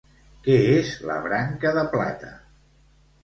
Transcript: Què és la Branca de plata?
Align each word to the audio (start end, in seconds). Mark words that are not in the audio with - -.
Què 0.45 0.53
és 0.77 0.93
la 1.09 1.17
Branca 1.27 1.73
de 1.77 1.83
plata? 1.91 2.31